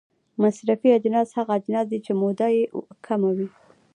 [0.41, 2.63] مصرفي اجناس هغه اجناس دي چې موده یې
[3.05, 3.47] کمه وي.